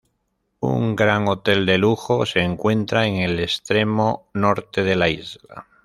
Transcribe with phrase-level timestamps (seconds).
[0.61, 5.67] Un gran hotel de lujo se encuentra en el extremo norte de la isla.